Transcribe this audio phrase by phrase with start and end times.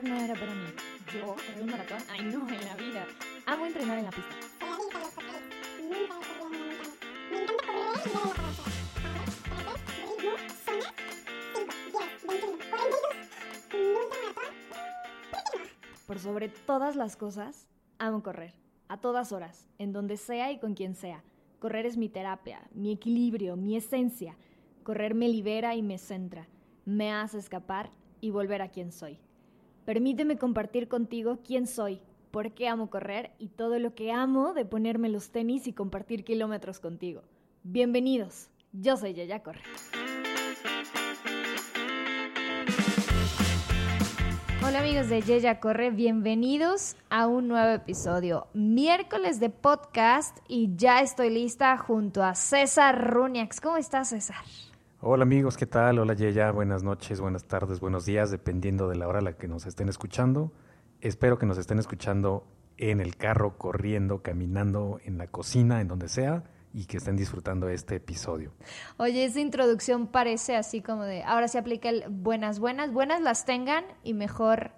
[0.00, 0.66] correr no era para mí.
[1.12, 3.06] Yo, correr un maratón, ay no, en la vida.
[3.46, 4.36] Amo entrenar en la pista.
[16.06, 17.66] Por sobre todas las cosas,
[17.98, 18.54] amo correr.
[18.88, 21.24] A todas horas, en donde sea y con quien sea.
[21.58, 24.36] Correr es mi terapia, mi equilibrio, mi esencia.
[24.84, 26.46] Correr me libera y me centra.
[26.84, 27.90] Me hace escapar
[28.20, 29.18] y volver a quien soy.
[29.86, 32.00] Permíteme compartir contigo quién soy,
[32.32, 36.24] por qué amo correr y todo lo que amo de ponerme los tenis y compartir
[36.24, 37.22] kilómetros contigo.
[37.62, 39.60] Bienvenidos, yo soy Yaya Corre.
[44.66, 51.00] Hola amigos de Yaya Corre, bienvenidos a un nuevo episodio, miércoles de podcast y ya
[51.00, 53.60] estoy lista junto a César Runiax.
[53.60, 54.44] ¿Cómo estás César?
[55.08, 56.00] Hola amigos, ¿qué tal?
[56.00, 59.46] Hola Yeya, buenas noches, buenas tardes, buenos días, dependiendo de la hora a la que
[59.46, 60.50] nos estén escuchando.
[61.00, 62.44] Espero que nos estén escuchando
[62.76, 66.42] en el carro, corriendo, caminando, en la cocina, en donde sea,
[66.74, 68.50] y que estén disfrutando este episodio.
[68.96, 73.44] Oye, esa introducción parece así como de, ahora se aplica el buenas, buenas, buenas las
[73.44, 74.72] tengan y mejor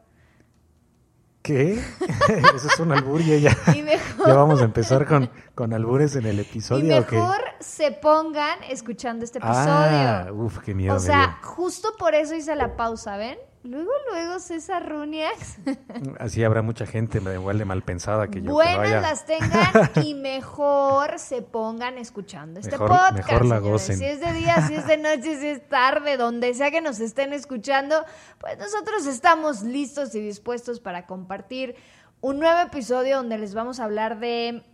[1.48, 1.82] ¿Qué?
[2.54, 6.40] Eso es un albur y ya, ya vamos a empezar con, con albures en el
[6.40, 6.84] episodio.
[6.84, 9.64] Y mejor se pongan escuchando este episodio.
[9.64, 10.94] Ah, uf, qué miedo.
[10.94, 13.38] O sea, justo por eso hice la pausa, ¿ven?
[13.64, 15.58] Luego, luego César Runiax.
[16.18, 18.52] Así habrá mucha gente igual de mal pensada que yo.
[18.52, 19.72] Buenas las tengan
[20.04, 23.14] y mejor se pongan escuchando este podcast.
[23.14, 23.98] Mejor la gocen.
[23.98, 27.00] Si es de día, si es de noche, si es tarde, donde sea que nos
[27.00, 28.04] estén escuchando,
[28.38, 31.74] pues nosotros estamos listos y dispuestos para compartir
[32.20, 34.64] un nuevo episodio donde les vamos a hablar de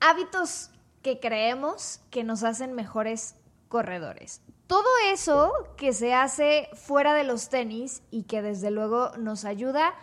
[0.00, 0.70] hábitos
[1.02, 3.36] que creemos que nos hacen mejores
[3.68, 4.42] corredores.
[4.66, 9.94] Todo eso que se hace fuera de los tenis y que desde luego nos ayuda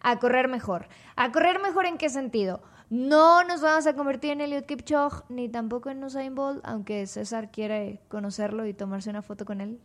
[0.00, 0.88] a correr mejor.
[1.16, 2.62] ¿A correr mejor en qué sentido?
[2.90, 7.50] No nos vamos a convertir en Eliud Kipchoge ni tampoco en Usain Bolt, aunque César
[7.50, 9.78] quiere conocerlo y tomarse una foto con él.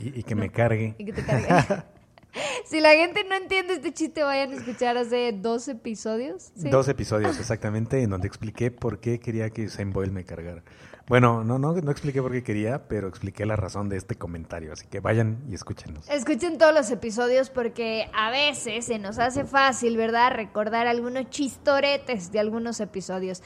[0.00, 0.94] Y, que me cargue.
[0.98, 1.82] y que te cargue.
[2.64, 6.52] si la gente no entiende este chiste, vayan a escuchar hace dos episodios.
[6.56, 10.62] Dos episodios, exactamente, en donde expliqué por qué quería que Usain Bolt me cargara.
[11.08, 14.72] Bueno, no, no, no expliqué por qué quería, pero expliqué la razón de este comentario,
[14.72, 16.08] así que vayan y escúchenos.
[16.10, 20.32] Escuchen todos los episodios porque a veces se nos hace fácil, ¿verdad?
[20.32, 23.42] Recordar algunos chistoretes de algunos episodios.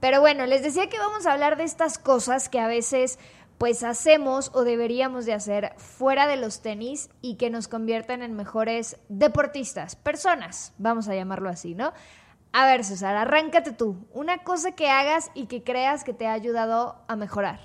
[0.00, 3.18] Pero bueno, les decía que vamos a hablar de estas cosas que a veces
[3.58, 8.34] pues hacemos o deberíamos de hacer fuera de los tenis y que nos convierten en
[8.34, 11.92] mejores deportistas, personas, vamos a llamarlo así, ¿no?
[12.54, 14.06] A ver, César, arráncate tú.
[14.12, 17.60] Una cosa que hagas y que creas que te ha ayudado a mejorar.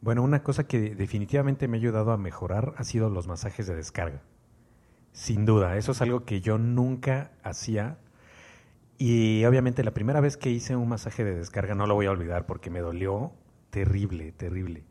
[0.00, 3.76] Bueno, una cosa que definitivamente me ha ayudado a mejorar ha sido los masajes de
[3.76, 4.22] descarga.
[5.12, 7.98] Sin duda, eso es algo que yo nunca hacía.
[8.98, 12.10] Y obviamente la primera vez que hice un masaje de descarga no lo voy a
[12.10, 13.32] olvidar porque me dolió
[13.70, 14.82] terrible, terrible.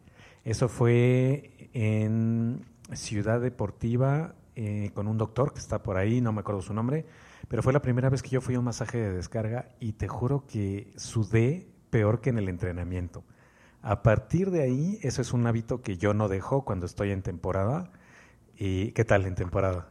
[0.45, 6.39] Eso fue en Ciudad Deportiva eh, con un doctor que está por ahí, no me
[6.39, 7.05] acuerdo su nombre
[7.47, 10.07] pero fue la primera vez que yo fui a un masaje de descarga y te
[10.07, 13.23] juro que sudé peor que en el entrenamiento.
[13.81, 17.21] A partir de ahí, eso es un hábito que yo no dejo cuando estoy en
[17.21, 17.91] temporada.
[18.57, 19.89] ¿Y qué tal en temporada?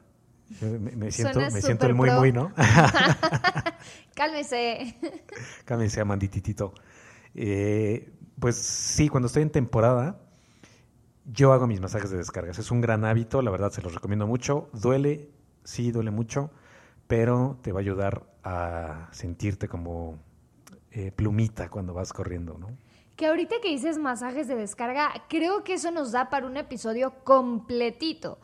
[0.61, 2.53] Me, siento, me siento el muy, muy, ¿no?
[4.15, 4.97] Cálmese.
[5.65, 6.75] Cálmese, Amandititito.
[7.35, 10.21] Eh, pues sí, cuando estoy en temporada,
[11.25, 12.59] yo hago mis masajes de descargas.
[12.59, 14.69] Es un gran hábito, la verdad se los recomiendo mucho.
[14.75, 15.31] Duele,
[15.65, 16.51] sí, duele mucho
[17.09, 20.19] pero te va a ayudar a sentirte como
[20.93, 22.69] eh, plumita cuando vas corriendo, ¿no?
[23.17, 27.15] Que ahorita que dices masajes de descarga, creo que eso nos da para un episodio
[27.25, 28.39] completito.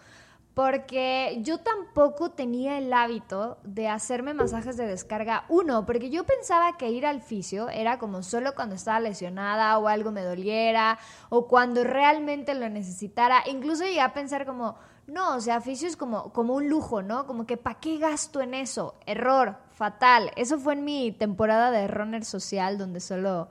[0.54, 5.44] Porque yo tampoco tenía el hábito de hacerme masajes de descarga.
[5.48, 9.88] Uno, porque yo pensaba que ir al fisio era como solo cuando estaba lesionada o
[9.88, 13.42] algo me doliera o cuando realmente lo necesitara.
[13.46, 17.26] Incluso llegué a pensar como, no, o sea, fisio es como, como un lujo, ¿no?
[17.26, 18.94] Como que ¿para qué gasto en eso?
[19.06, 20.30] Error, fatal.
[20.36, 23.48] Eso fue en mi temporada de runner social donde solo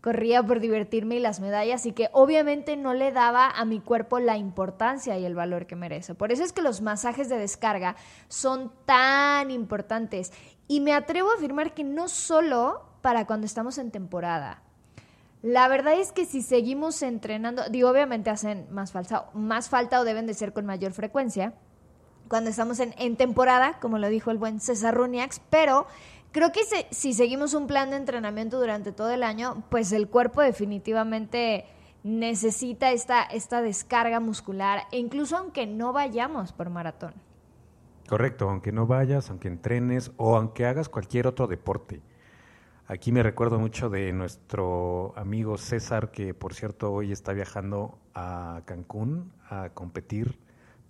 [0.00, 4.18] corría por divertirme y las medallas y que obviamente no le daba a mi cuerpo
[4.18, 6.14] la importancia y el valor que merece.
[6.14, 7.96] Por eso es que los masajes de descarga
[8.28, 10.30] son tan importantes
[10.68, 14.62] y me atrevo a afirmar que no solo para cuando estamos en temporada.
[15.44, 20.04] La verdad es que si seguimos entrenando, digo, obviamente hacen más falta, más falta o
[20.04, 21.52] deben de ser con mayor frecuencia
[22.28, 25.86] cuando estamos en, en temporada, como lo dijo el buen César Runiax, pero
[26.34, 30.40] Creo que si seguimos un plan de entrenamiento durante todo el año, pues el cuerpo
[30.40, 31.64] definitivamente
[32.02, 37.14] necesita esta, esta descarga muscular, e incluso aunque no vayamos por maratón.
[38.08, 42.02] Correcto, aunque no vayas, aunque entrenes o aunque hagas cualquier otro deporte.
[42.86, 48.60] Aquí me recuerdo mucho de nuestro amigo César, que por cierto hoy está viajando a
[48.66, 50.38] Cancún a competir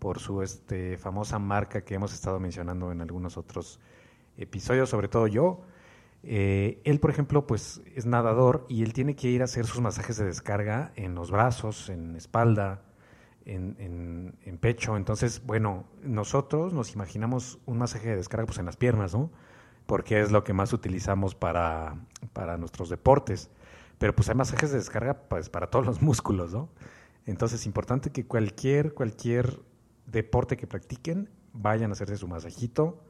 [0.00, 3.79] por su este, famosa marca que hemos estado mencionando en algunos otros
[4.37, 5.61] episodios, sobre todo yo.
[6.25, 9.81] Eh, él, por ejemplo, pues es nadador y él tiene que ir a hacer sus
[9.81, 12.82] masajes de descarga en los brazos, en espalda,
[13.44, 14.96] en, en, pecho.
[14.96, 19.31] Entonces, bueno, nosotros nos imaginamos un masaje de descarga pues en las piernas, ¿no?
[19.86, 21.96] Porque es lo que más utilizamos para,
[22.32, 23.50] para nuestros deportes.
[23.98, 26.69] Pero pues hay masajes de descarga pues, para todos los músculos, ¿no?
[27.26, 29.60] Entonces, es importante que cualquier, cualquier
[30.06, 33.04] deporte que practiquen, vayan a hacerse su masajito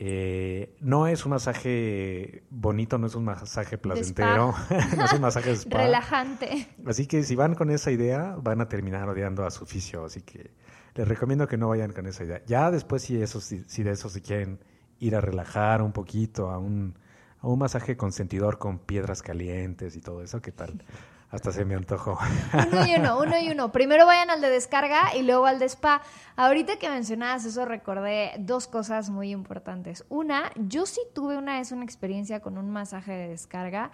[0.00, 4.54] eh, no es un masaje bonito, no es un masaje placentero,
[4.96, 6.68] no es un masaje relajante.
[6.86, 10.04] Así que si van con esa idea, van a terminar odiando a su oficio.
[10.04, 10.52] Así que
[10.94, 12.40] les recomiendo que no vayan con esa idea.
[12.46, 14.60] Ya después, si, eso, si, si de eso se quieren
[15.00, 16.94] ir a relajar un poquito, a un,
[17.40, 20.82] a un masaje consentidor con piedras calientes y todo eso, ¿qué tal?
[21.30, 22.18] Hasta se me antojó.
[22.54, 23.70] Uno y uno, uno y uno.
[23.70, 26.00] Primero vayan al de descarga y luego al de spa.
[26.36, 30.06] Ahorita que mencionabas eso, recordé dos cosas muy importantes.
[30.08, 33.90] Una, yo sí tuve una vez una experiencia con un masaje de descarga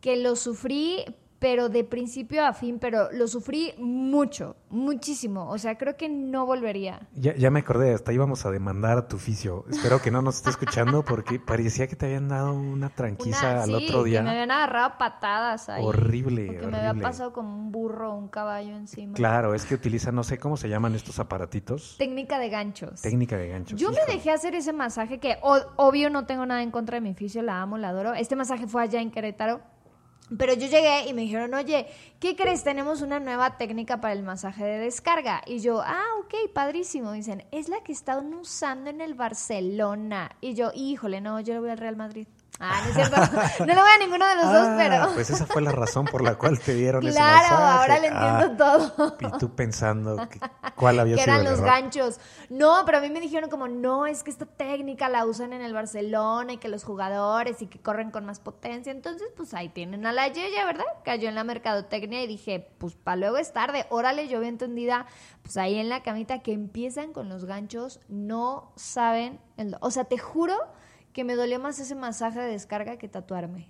[0.00, 1.04] que lo sufrí,
[1.42, 5.50] pero de principio a fin, pero lo sufrí mucho, muchísimo.
[5.50, 7.08] O sea, creo que no volvería.
[7.16, 9.64] Ya, ya me acordé, hasta íbamos a demandar a tu oficio.
[9.68, 13.74] Espero que no nos esté escuchando porque parecía que te habían dado una tranquisa al
[13.74, 14.20] otro día.
[14.20, 15.84] Que me habían agarrado patadas ahí.
[15.84, 16.46] Horrible.
[16.46, 19.14] Porque me había pasado como un burro o un caballo encima.
[19.14, 21.96] Claro, es que utiliza, no sé cómo se llaman estos aparatitos.
[21.98, 23.02] Técnica de ganchos.
[23.02, 23.80] Técnica de ganchos.
[23.80, 27.10] Yo me dejé hacer ese masaje que, obvio, no tengo nada en contra de mi
[27.10, 28.14] oficio, la amo, la adoro.
[28.14, 29.71] Este masaje fue allá en Querétaro
[30.38, 31.86] pero yo llegué y me dijeron, oye,
[32.20, 32.64] ¿qué crees?
[32.64, 35.42] Tenemos una nueva técnica para el masaje de descarga.
[35.46, 37.12] Y yo, ah, ok, padrísimo.
[37.12, 40.36] Dicen, es la que están usando en el Barcelona.
[40.40, 42.26] Y yo, híjole, no, yo le voy al Real Madrid.
[42.64, 43.16] Ah, no es cierto.
[43.58, 45.14] No le voy a ninguno de los dos, ah, pero.
[45.14, 47.48] Pues esa fue la razón por la cual te dieron ese masaje.
[47.48, 49.16] Claro, ahora le entiendo ah, todo.
[49.18, 50.38] Y tú pensando que,
[50.76, 51.34] cuál había que sido.
[51.34, 52.20] eran los ganchos.
[52.50, 55.60] No, pero a mí me dijeron como, no, es que esta técnica la usan en
[55.60, 58.92] el Barcelona y que los jugadores y que corren con más potencia.
[58.92, 60.84] Entonces, pues ahí tienen a la Yeya, ¿verdad?
[61.04, 63.86] Cayó en la mercadotecnia y dije, pues para luego es tarde.
[63.90, 65.06] Órale, yo había entendida,
[65.42, 69.40] pues ahí en la camita que empiezan con los ganchos, no saben.
[69.80, 70.56] o sea, te juro
[71.12, 73.68] que me dolió más ese masaje de descarga que tatuarme.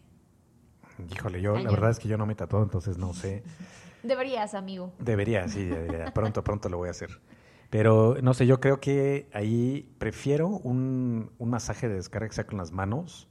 [1.13, 3.43] Híjole, yo la verdad es que yo no me tatuo, entonces no sé.
[4.03, 4.93] Deberías, amigo.
[4.99, 5.71] Debería, sí,
[6.15, 7.21] pronto, pronto lo voy a hacer.
[7.71, 12.47] Pero no sé, yo creo que ahí prefiero un, un masaje de descarga que sea
[12.47, 13.29] con las manos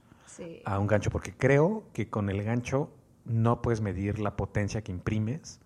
[0.64, 2.90] a un gancho, porque creo que con el gancho
[3.24, 5.60] no puedes medir la potencia que imprimes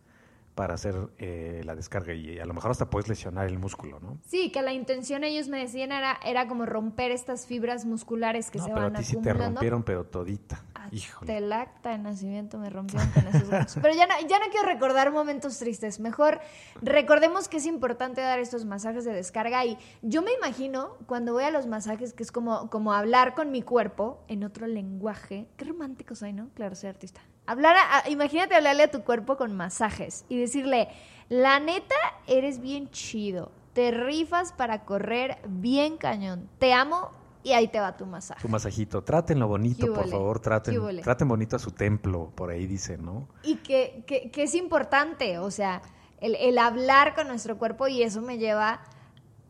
[0.57, 4.19] para hacer eh, la descarga y a lo mejor hasta puedes lesionar el músculo, ¿no?
[4.27, 8.59] Sí, que la intención ellos me decían era, era como romper estas fibras musculares que
[8.59, 10.65] se van pero a ti sí te rompieron, pero todita.
[10.93, 11.37] Híjole.
[11.37, 15.13] El acta de nacimiento me rompieron con esos Pero ya no, ya no quiero recordar
[15.13, 16.01] momentos tristes.
[16.01, 16.41] Mejor
[16.81, 19.63] recordemos que es importante dar estos masajes de descarga.
[19.67, 23.51] Y yo me imagino cuando voy a los masajes que es como, como hablar con
[23.51, 25.49] mi cuerpo en otro lenguaje.
[25.59, 26.49] Qué romántico soy, ¿no?
[26.55, 27.21] Claro, soy artista.
[27.47, 27.77] Hablar
[28.09, 30.89] imagínate hablarle a tu cuerpo con masajes y decirle,
[31.29, 31.95] la neta,
[32.27, 33.51] eres bien chido.
[33.73, 36.49] Te rifas para correr bien cañón.
[36.59, 37.11] Te amo
[37.43, 38.41] y ahí te va tu masaje.
[38.41, 39.05] Tu masajito.
[39.05, 40.41] Trátenlo bonito, por favor.
[40.41, 43.29] Traten, traten bonito a su templo, por ahí dicen, ¿no?
[43.43, 45.83] Y que, que, que es importante, o sea,
[46.21, 48.81] el, el hablar con nuestro cuerpo y eso me lleva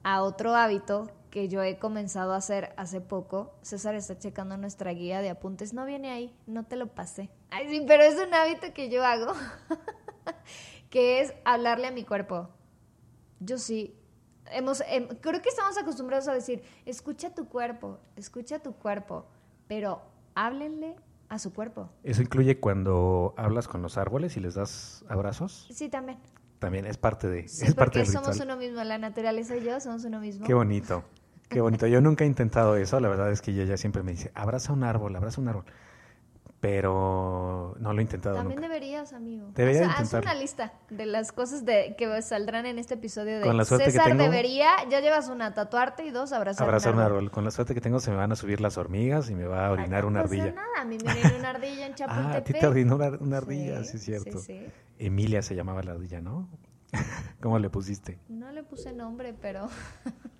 [0.03, 3.59] a otro hábito que yo he comenzado a hacer hace poco.
[3.61, 5.75] César está checando nuestra guía de apuntes.
[5.75, 7.28] No viene ahí, no te lo pasé.
[7.50, 9.35] Ay, sí, pero es un hábito que yo hago,
[10.88, 12.49] que es hablarle a mi cuerpo.
[13.38, 13.95] Yo sí.
[14.50, 19.26] Hemos, em, creo que estamos acostumbrados a decir, escucha tu cuerpo, escucha tu cuerpo,
[19.69, 20.00] pero
[20.35, 20.97] háblenle
[21.28, 21.90] a su cuerpo.
[22.02, 25.69] ¿Eso incluye cuando hablas con los árboles y les das abrazos?
[25.71, 26.16] Sí, también.
[26.61, 27.40] También es parte de.
[27.40, 30.47] es parte porque somos uno mismo, la naturaleza y yo somos uno mismo.
[30.47, 31.05] Qué bonito.
[31.49, 31.87] Qué bonito.
[31.87, 32.99] Yo nunca he intentado eso.
[33.00, 35.65] La verdad es que ella siempre me dice, abraza un árbol, abraza un árbol.
[36.61, 38.69] pero no lo he intentado También nunca.
[38.73, 39.50] deberías, amigo.
[39.55, 40.31] Debería haz, haz intentarlo.
[40.31, 43.85] una lista de las cosas de, que saldrán en este episodio de Con la suerte
[43.85, 47.31] que César tengo- debería, ya llevas una, tatuarte y dos, abrazar, Abrazar un árbol.
[47.31, 49.67] Con la suerte que tengo se me van a subir las hormigas y me va
[49.67, 50.53] a Ay, orinar no una pasa ardilla.
[50.53, 52.37] nada, a mí me viene una ardilla en Ah, Chapultepec.
[52.37, 54.38] a ti te orinó una, una ardilla, sí, es cierto.
[54.38, 54.67] Sí, sí.
[54.99, 56.49] Emilia se llamaba la ardilla, ¿no?
[57.41, 58.19] ¿Cómo le pusiste?
[58.29, 59.69] No le puse nombre, pero...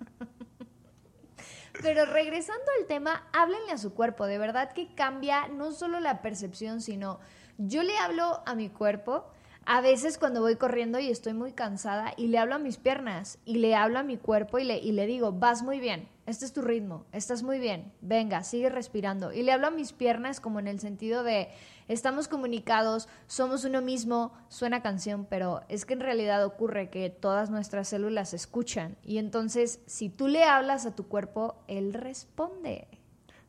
[1.81, 4.25] Pero regresando al tema, háblenle a su cuerpo.
[4.25, 7.19] De verdad que cambia no solo la percepción, sino
[7.57, 9.25] yo le hablo a mi cuerpo
[9.69, 13.37] a veces cuando voy corriendo y estoy muy cansada y le hablo a mis piernas
[13.43, 16.45] y le hablo a mi cuerpo y le, y le digo, vas muy bien, este
[16.45, 19.31] es tu ritmo, estás muy bien, venga, sigue respirando.
[19.31, 21.47] Y le hablo a mis piernas como en el sentido de,
[21.87, 27.49] estamos comunicados, somos uno mismo, suena canción, pero es que en realidad ocurre que todas
[27.49, 32.89] nuestras células escuchan y entonces si tú le hablas a tu cuerpo, él responde.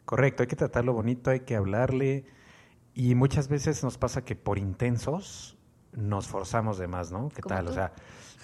[0.04, 2.24] Correcto, hay que tratarlo bonito, hay que hablarle.
[2.94, 5.58] Y muchas veces nos pasa que por intensos
[5.92, 7.28] nos forzamos de más, ¿no?
[7.28, 7.66] ¿Qué tal?
[7.66, 7.72] tú.
[7.72, 7.92] O sea,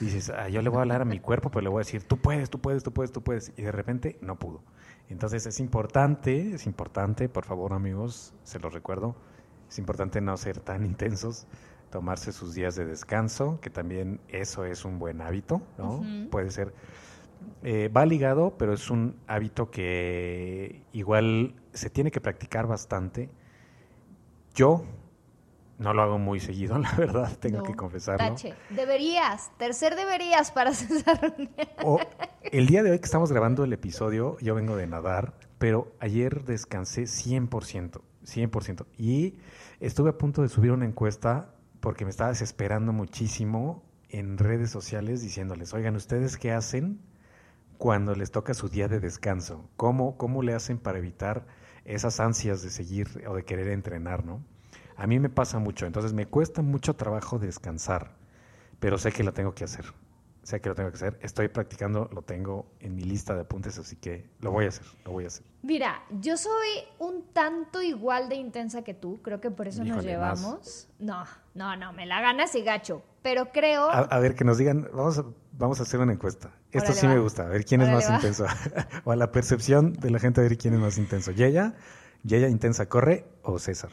[0.00, 2.02] dices, "Ah, yo le voy a hablar a mi cuerpo, pero le voy a decir,
[2.04, 3.52] tú puedes, tú puedes, tú puedes, tú puedes.
[3.56, 4.62] Y de repente no pudo.
[5.08, 9.14] Entonces es importante, es importante, por favor amigos, se los recuerdo,
[9.68, 11.46] es importante no ser tan intensos,
[11.90, 15.96] tomarse sus días de descanso, que también eso es un buen hábito, ¿no?
[15.96, 16.30] Ujú.
[16.30, 16.72] Puede ser
[17.62, 23.30] eh, va ligado, pero es un hábito que igual se tiene que practicar bastante.
[24.54, 24.84] Yo
[25.78, 28.26] no lo hago muy seguido, la verdad, tengo No, que confesarlo.
[28.28, 28.54] Tache.
[28.70, 31.34] Deberías, tercer deberías para César.
[31.82, 32.00] O,
[32.42, 36.44] el día de hoy que estamos grabando el episodio, yo vengo de nadar, pero ayer
[36.44, 38.86] descansé 100%, 100%.
[38.98, 39.34] Y
[39.80, 45.22] estuve a punto de subir una encuesta porque me estaba desesperando muchísimo en redes sociales
[45.22, 47.00] diciéndoles, oigan, ¿ustedes qué hacen
[47.78, 49.68] cuando les toca su día de descanso?
[49.76, 51.46] ¿Cómo, cómo le hacen para evitar
[51.84, 54.42] esas ansias de seguir o de querer entrenar, no?
[54.96, 58.12] A mí me pasa mucho, entonces me cuesta mucho trabajo descansar,
[58.80, 59.84] pero sé que lo tengo que hacer.
[60.44, 61.18] Sé que lo tengo que hacer.
[61.22, 64.84] Estoy practicando, lo tengo en mi lista de apuntes, así que lo voy a hacer,
[65.06, 65.42] lo voy a hacer.
[65.62, 69.96] Mira, yo soy un tanto igual de intensa que tú, creo que por eso nos
[69.96, 70.04] más.
[70.04, 70.88] llevamos.
[70.98, 71.24] No,
[71.54, 73.88] no, no, me la ganas y gacho, pero creo...
[73.90, 76.50] A, a ver, que nos digan, vamos a, vamos a hacer una encuesta.
[76.72, 78.16] Esto Órale, sí me gusta, a ver quién es más va.
[78.16, 78.44] intenso.
[79.04, 81.30] o a la percepción de la gente, a ver quién es más intenso.
[81.30, 81.74] ¿Yaya?
[82.22, 83.90] ¿Yaya intensa corre o César?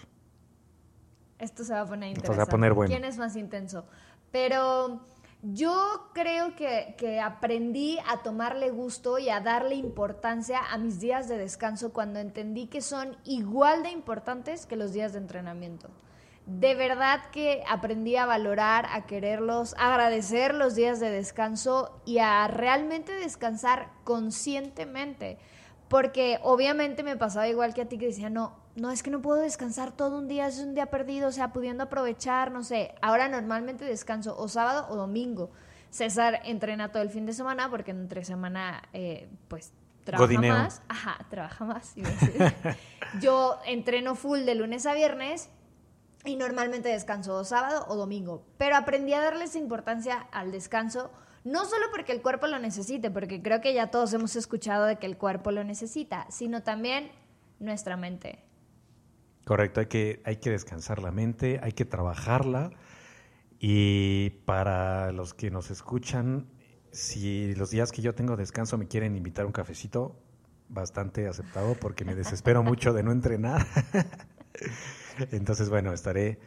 [1.41, 2.33] Esto se va a poner Esto interesante.
[2.33, 2.89] se va a poner bueno.
[2.89, 3.85] ¿Quién es más intenso?
[4.31, 5.01] Pero
[5.41, 11.27] yo creo que, que aprendí a tomarle gusto y a darle importancia a mis días
[11.27, 15.89] de descanso cuando entendí que son igual de importantes que los días de entrenamiento.
[16.45, 22.19] De verdad que aprendí a valorar, a quererlos, a agradecer los días de descanso y
[22.19, 25.39] a realmente descansar conscientemente.
[25.87, 29.21] Porque obviamente me pasaba igual que a ti que decía, no, no, es que no
[29.21, 32.95] puedo descansar todo un día, es un día perdido, o sea, pudiendo aprovechar, no sé.
[33.01, 35.51] Ahora normalmente descanso o sábado o domingo.
[35.89, 39.73] César entrena todo el fin de semana porque entre semana, eh, pues,
[40.05, 40.55] trabaja Godineo.
[40.55, 40.81] más.
[40.87, 41.97] Ajá, trabaja más.
[41.97, 42.53] iba a decir.
[43.21, 45.49] Yo entreno full de lunes a viernes
[46.23, 48.45] y normalmente descanso o sábado o domingo.
[48.57, 51.11] Pero aprendí a darles importancia al descanso,
[51.43, 54.97] no solo porque el cuerpo lo necesite, porque creo que ya todos hemos escuchado de
[54.97, 57.11] que el cuerpo lo necesita, sino también
[57.59, 58.50] nuestra mente.
[59.45, 62.71] Correcto, hay que, hay que descansar la mente, hay que trabajarla.
[63.59, 66.47] Y para los que nos escuchan,
[66.91, 70.15] si los días que yo tengo descanso me quieren invitar un cafecito,
[70.71, 73.65] bastante aceptado porque me desespero mucho de no entrenar.
[75.31, 76.39] Entonces, bueno, estaré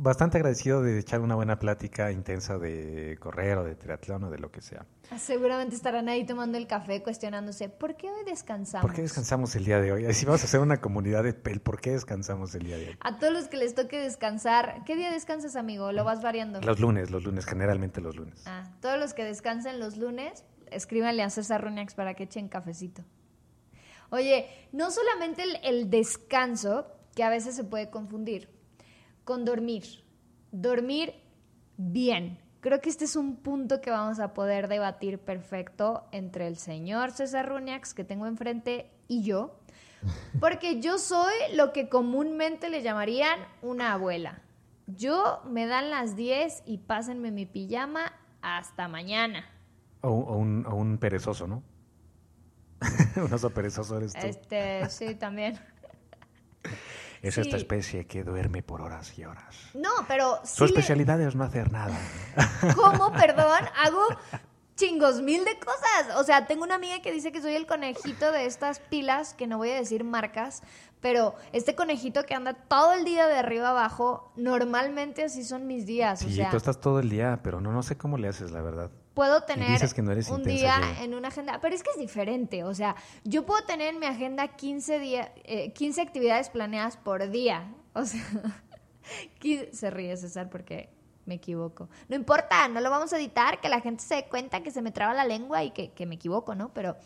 [0.00, 4.38] bastante agradecido de echar una buena plática intensa de correr o de triatlón o de
[4.38, 4.86] lo que sea.
[5.18, 8.86] Seguramente estarán ahí tomando el café cuestionándose, ¿por qué hoy descansamos?
[8.86, 10.06] ¿Por qué descansamos el día de hoy?
[10.06, 12.96] Así vamos a hacer una comunidad de el por qué descansamos el día de hoy.
[13.00, 15.92] A todos los que les toque descansar, ¿qué día descansas, amigo?
[15.92, 16.60] ¿Lo vas variando?
[16.62, 18.42] Los lunes, los lunes, generalmente los lunes.
[18.46, 23.02] Ah, todos los que descansen los lunes, escríbanle a César Ruñax para que echen cafecito.
[24.10, 28.59] Oye, no solamente el, el descanso, que a veces se puede confundir,
[29.30, 29.84] con dormir.
[30.50, 31.14] Dormir
[31.76, 32.40] bien.
[32.58, 37.12] Creo que este es un punto que vamos a poder debatir perfecto entre el señor
[37.12, 39.54] César Ruñax, que tengo enfrente, y yo.
[40.40, 44.42] Porque yo soy lo que comúnmente le llamarían una abuela.
[44.88, 49.48] Yo me dan las 10 y pásenme mi pijama hasta mañana.
[50.00, 51.62] O, o un, o un perezoso, ¿no?
[53.14, 54.26] un oso perezoso eres tú.
[54.26, 55.56] Este, sí, también.
[57.22, 57.40] es sí.
[57.42, 59.54] esta especie que duerme por horas y horas.
[59.74, 61.96] No, pero Su le- especialidad es no hacer nada.
[62.76, 63.12] ¿Cómo?
[63.12, 64.00] Perdón, hago
[64.76, 66.16] chingos mil de cosas.
[66.16, 69.46] O sea, tengo una amiga que dice que soy el conejito de estas pilas, que
[69.46, 70.62] no voy a decir marcas,
[71.02, 75.84] pero este conejito que anda todo el día de arriba abajo, normalmente así son mis
[75.86, 76.20] días.
[76.20, 78.50] Sí, o sea, tú estás todo el día, pero no, no sé cómo le haces,
[78.50, 78.90] la verdad.
[79.20, 81.04] Puedo tener que no un día Jay.
[81.04, 84.06] en una agenda, pero es que es diferente, o sea, yo puedo tener en mi
[84.06, 88.24] agenda 15, día, eh, 15 actividades planeadas por día, o sea,
[89.40, 90.88] 15 se ríe César porque
[91.26, 91.90] me equivoco.
[92.08, 94.80] No importa, no lo vamos a editar, que la gente se dé cuenta que se
[94.80, 96.72] me traba la lengua y que, que me equivoco, ¿no?
[96.72, 96.96] Pero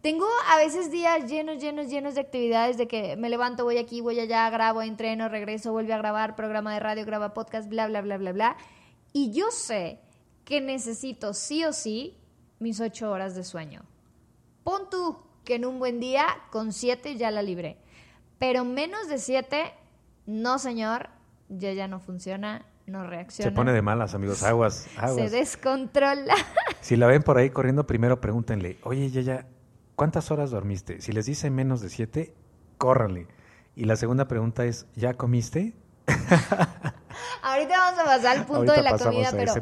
[0.00, 4.00] tengo a veces días llenos, llenos, llenos de actividades de que me levanto, voy aquí,
[4.00, 8.02] voy allá, grabo, entreno, regreso, vuelvo a grabar, programa de radio, graba podcast, bla, bla,
[8.02, 8.56] bla, bla, bla.
[9.12, 10.00] Y yo sé
[10.50, 12.18] que necesito sí o sí
[12.58, 13.82] mis ocho horas de sueño.
[14.64, 17.78] Pon tú que en un buen día con siete ya la libré.
[18.40, 19.72] Pero menos de siete,
[20.26, 21.08] no señor,
[21.48, 23.48] ya ya no funciona, no reacciona.
[23.48, 24.42] Se pone de malas, amigos.
[24.42, 25.30] Aguas, Se aguas.
[25.30, 26.34] descontrola.
[26.80, 29.46] Si la ven por ahí corriendo, primero pregúntenle, oye, Yaya,
[29.94, 31.00] ¿cuántas horas dormiste?
[31.00, 32.34] Si les dice menos de siete,
[32.76, 33.28] córranle.
[33.76, 35.74] Y la segunda pregunta es, ¿ya comiste?
[37.42, 39.54] Ahorita vamos a pasar al punto Ahorita de la comida, pero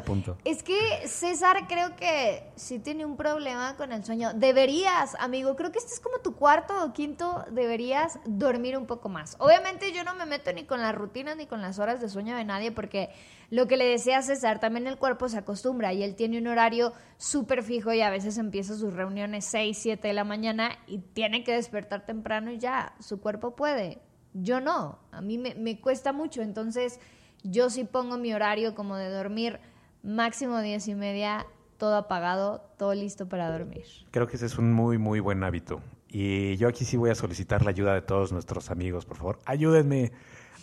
[0.43, 4.33] es que César creo que sí tiene un problema con el sueño.
[4.33, 9.09] Deberías, amigo, creo que este es como tu cuarto o quinto, deberías dormir un poco
[9.09, 9.35] más.
[9.39, 12.35] Obviamente yo no me meto ni con las rutinas ni con las horas de sueño
[12.35, 13.09] de nadie porque
[13.49, 16.47] lo que le decía a César, también el cuerpo se acostumbra y él tiene un
[16.47, 20.99] horario súper fijo y a veces empieza sus reuniones 6, 7 de la mañana y
[20.99, 24.01] tiene que despertar temprano y ya, su cuerpo puede.
[24.33, 26.99] Yo no, a mí me, me cuesta mucho, entonces
[27.43, 29.59] yo sí pongo mi horario como de dormir
[30.03, 31.45] máximo diez y media,
[31.77, 33.85] todo apagado, todo listo para dormir.
[34.11, 35.81] Creo que ese es un muy, muy buen hábito.
[36.07, 39.39] Y yo aquí sí voy a solicitar la ayuda de todos nuestros amigos, por favor.
[39.45, 40.11] Ayúdenme,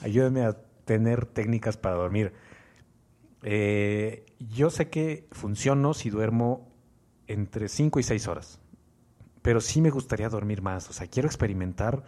[0.02, 2.32] ayúdenme a tener técnicas para dormir.
[3.42, 6.68] Eh, yo sé que funciono si duermo
[7.28, 8.60] entre 5 y 6 horas,
[9.42, 10.90] pero sí me gustaría dormir más.
[10.90, 12.02] O sea, quiero experimentar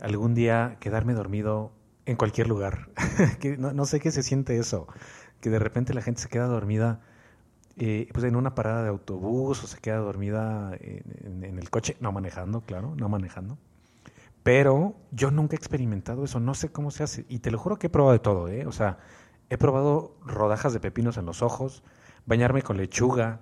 [0.00, 1.72] algún día quedarme dormido
[2.06, 2.88] en cualquier lugar.
[3.58, 4.86] no, no sé qué se siente eso,
[5.40, 7.00] que de repente la gente se queda dormida
[7.76, 12.12] eh, pues en una parada de autobús o se queda dormida en, el coche, no
[12.12, 13.58] manejando, claro, no manejando.
[14.42, 17.24] Pero yo nunca he experimentado eso, no sé cómo se hace.
[17.28, 18.66] Y te lo juro que he probado todo, ¿eh?
[18.66, 18.98] O sea,
[19.50, 21.82] he probado rodajas de pepinos en los ojos,
[22.26, 23.40] bañarme con lechuga,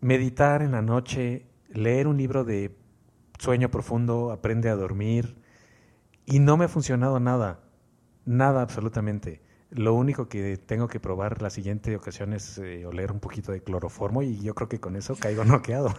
[0.00, 2.76] meditar en la noche, leer un libro de
[3.38, 5.36] sueño profundo, aprende a dormir.
[6.24, 7.60] Y no me ha funcionado nada,
[8.24, 9.42] nada absolutamente.
[9.70, 13.62] Lo único que tengo que probar la siguiente ocasión es eh, oler un poquito de
[13.62, 15.94] cloroformo y yo creo que con eso caigo noqueado.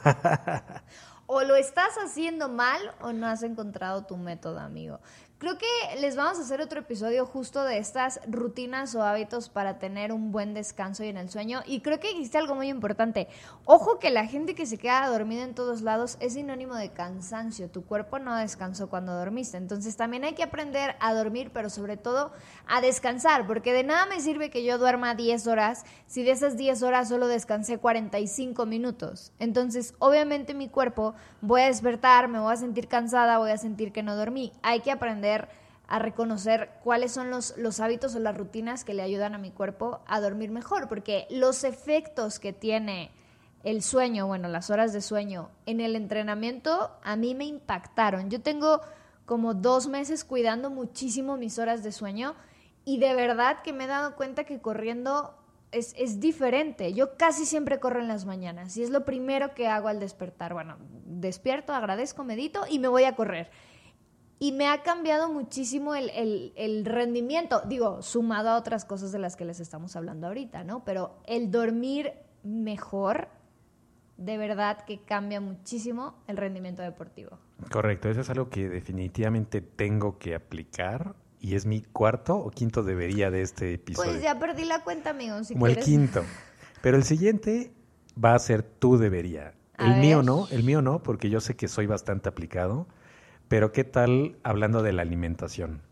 [1.25, 4.99] O lo estás haciendo mal o no has encontrado tu método, amigo.
[5.43, 9.77] Creo que les vamos a hacer otro episodio justo de estas rutinas o hábitos para
[9.77, 11.63] tener un buen descanso y en el sueño.
[11.65, 13.27] Y creo que existe algo muy importante.
[13.65, 17.69] Ojo que la gente que se queda dormida en todos lados es sinónimo de cansancio.
[17.69, 19.57] Tu cuerpo no descansó cuando dormiste.
[19.57, 22.31] Entonces también hay que aprender a dormir, pero sobre todo
[22.65, 23.45] a descansar.
[23.45, 27.09] Porque de nada me sirve que yo duerma 10 horas si de esas 10 horas
[27.09, 29.33] solo descansé 45 minutos.
[29.39, 33.91] Entonces, obviamente mi cuerpo voy a despertar, me voy a sentir cansada, voy a sentir
[33.91, 34.53] que no dormí.
[34.61, 35.32] Hay que aprender
[35.87, 39.51] a reconocer cuáles son los, los hábitos o las rutinas que le ayudan a mi
[39.51, 43.11] cuerpo a dormir mejor, porque los efectos que tiene
[43.63, 48.29] el sueño, bueno, las horas de sueño en el entrenamiento a mí me impactaron.
[48.29, 48.81] Yo tengo
[49.25, 52.35] como dos meses cuidando muchísimo mis horas de sueño
[52.85, 55.33] y de verdad que me he dado cuenta que corriendo
[55.71, 56.93] es, es diferente.
[56.93, 60.53] Yo casi siempre corro en las mañanas y es lo primero que hago al despertar.
[60.53, 63.49] Bueno, despierto, agradezco, medito y me voy a correr.
[64.39, 69.19] Y me ha cambiado muchísimo el, el- el rendimiento, digo, sumado a otras cosas de
[69.19, 70.83] las que les estamos hablando ahorita, ¿no?
[70.83, 72.11] Pero el dormir
[72.43, 73.29] mejor,
[74.17, 77.39] de verdad que cambia muchísimo el rendimiento deportivo.
[77.71, 82.83] Correcto, eso es algo que definitivamente tengo que aplicar y es mi cuarto o quinto
[82.83, 84.11] debería de este episodio.
[84.11, 85.47] Pues ya perdí la cuenta, amigos.
[85.47, 85.85] Si Como el quieres.
[85.85, 86.23] quinto.
[86.81, 87.71] Pero el siguiente
[88.21, 89.53] va a ser tu debería.
[89.77, 92.87] A El mío no, el mío no, porque yo sé que soy bastante aplicado.
[93.53, 95.83] Pero ¿qué tal hablando de la alimentación?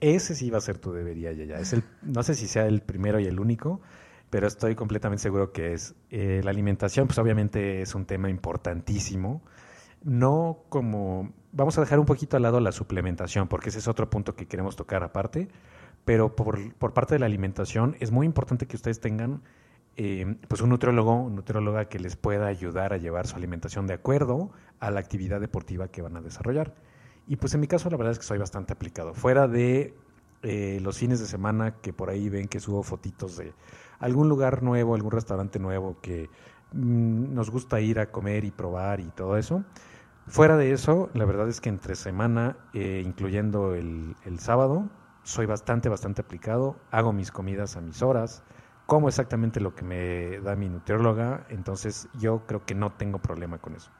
[0.00, 1.56] Ese sí va a ser tu debería, ya.
[1.56, 3.80] Es el, no sé si sea el primero y el único,
[4.28, 5.94] pero estoy completamente seguro que es.
[6.10, 9.40] Eh, la alimentación, pues obviamente es un tema importantísimo.
[10.02, 11.32] No como.
[11.52, 14.46] Vamos a dejar un poquito al lado la suplementación, porque ese es otro punto que
[14.46, 15.48] queremos tocar aparte.
[16.04, 19.40] Pero por, por parte de la alimentación, es muy importante que ustedes tengan
[19.96, 23.94] eh, pues un nutriólogo, un nutrióloga que les pueda ayudar a llevar su alimentación de
[23.94, 26.74] acuerdo a la actividad deportiva que van a desarrollar.
[27.26, 29.14] Y pues en mi caso la verdad es que soy bastante aplicado.
[29.14, 29.94] Fuera de
[30.42, 33.54] eh, los fines de semana que por ahí ven que subo fotitos de
[34.00, 36.28] algún lugar nuevo, algún restaurante nuevo que
[36.72, 39.64] mm, nos gusta ir a comer y probar y todo eso.
[40.26, 44.90] Fuera de eso, la verdad es que entre semana, eh, incluyendo el, el sábado,
[45.22, 46.76] soy bastante, bastante aplicado.
[46.90, 48.42] Hago mis comidas a mis horas
[48.86, 53.58] como exactamente lo que me da mi nutrióloga, entonces yo creo que no tengo problema
[53.58, 53.90] con eso.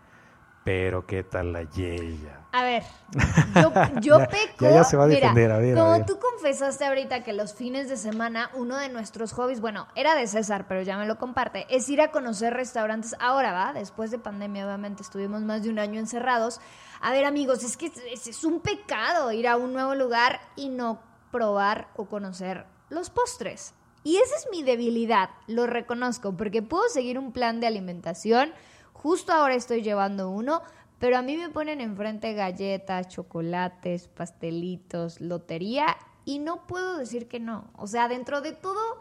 [0.62, 2.40] Pero qué tal la Yeya.
[2.52, 2.82] A ver,
[3.54, 4.64] yo, yo Ya- peco.
[4.64, 6.06] ya- ya se va a mira, defender, a ver, a como ver.
[6.06, 10.26] tú confesaste ahorita que los fines de semana, uno de nuestros hobbies, bueno, era de
[10.26, 13.14] César, pero ya me lo comparte, es ir a conocer restaurantes.
[13.20, 16.62] Ahora va, después de pandemia, obviamente, estuvimos más de un año encerrados.
[17.02, 20.70] A ver, amigos, es que es, es un pecado ir a un nuevo lugar y
[20.70, 20.98] no
[21.30, 23.74] probar o conocer los postres.
[24.04, 28.52] Y esa es mi debilidad, lo reconozco, porque puedo seguir un plan de alimentación.
[28.92, 30.62] Justo ahora estoy llevando uno,
[30.98, 37.40] pero a mí me ponen enfrente galletas, chocolates, pastelitos, lotería y no puedo decir que
[37.40, 37.70] no.
[37.76, 39.00] O sea, dentro de todo,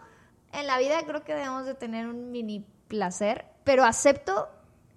[0.54, 4.48] en la vida creo que debemos de tener un mini placer, pero acepto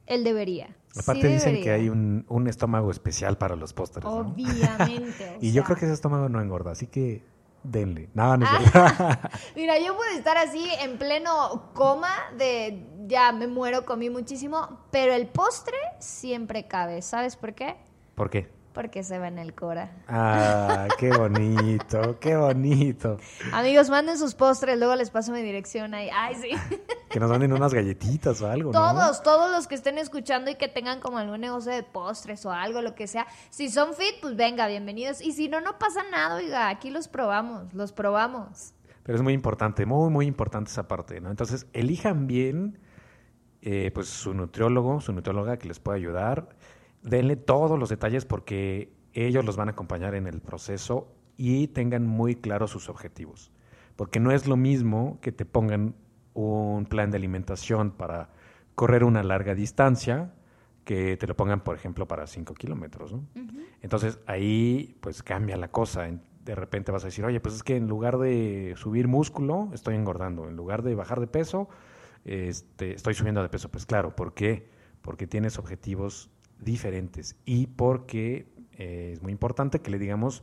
[0.07, 0.77] el debería.
[0.93, 4.11] Sí Aparte dicen que hay un, un estómago especial para los postres, ¿no?
[4.19, 5.37] Obviamente.
[5.37, 7.23] o Y yo creo que ese estómago no engorda, así que
[7.71, 8.09] denle.
[8.15, 9.31] No, no es Ah.
[9.57, 15.13] Mira, yo puedo estar así en pleno coma de ya me muero, comí muchísimo, pero
[15.13, 17.03] el postre siempre cabe.
[17.03, 17.77] ¿Sabes por qué?
[18.15, 18.56] ¿Por qué?
[18.77, 19.91] Porque se va en el Cora.
[20.07, 23.17] Ah, qué bonito, qué bonito.
[23.51, 26.11] Amigos, manden sus postres, luego les paso mi dirección ahí.
[26.13, 26.51] Ay, sí.
[27.09, 28.79] Que nos manden unas galletitas o algo, ¿no?
[28.79, 32.53] Todos, todos los que estén escuchando y que tengan como algún negocio de postres o
[32.53, 33.27] algo, lo que sea.
[33.49, 35.23] Si son fit, pues venga, bienvenidos.
[35.23, 38.75] Y si no, no pasa nada, oiga, aquí los probamos, los probamos.
[39.05, 41.31] Pero es muy importante, muy, muy importante esa parte, ¿no?
[41.31, 42.79] Entonces, elijan bien
[43.63, 46.56] eh, pues su nutriólogo, su nutrióloga que les pueda ayudar.
[47.07, 52.07] Denle todos los detalles porque ellos los van a acompañar en el proceso y tengan
[52.07, 53.53] muy claros sus objetivos.
[53.95, 55.95] Porque no es lo mismo que te pongan
[56.35, 58.31] un plan de alimentación para
[58.75, 60.35] correr una larga distancia
[60.85, 63.25] que te lo pongan, por ejemplo, para 5 kilómetros, ¿no?
[63.83, 66.09] Entonces ahí pues cambia la cosa.
[66.45, 69.97] De repente vas a decir, oye, pues es que en lugar de subir músculo, estoy
[69.97, 70.49] engordando.
[70.49, 71.69] En lugar de bajar de peso,
[72.25, 73.69] este, estoy subiendo de peso.
[73.69, 74.69] Pues claro, ¿por qué?
[75.03, 80.43] Porque tienes objetivos diferentes y porque eh, es muy importante que le digamos